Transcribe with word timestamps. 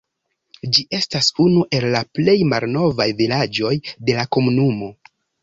Ĝi 0.77 0.85
estas 0.99 1.27
unu 1.43 1.61
el 1.79 1.85
la 1.97 2.01
plej 2.21 2.35
malnovaj 2.55 3.07
vilaĝoj 3.21 3.73
de 4.09 4.19
la 4.23 4.27
komunumo. 4.39 4.91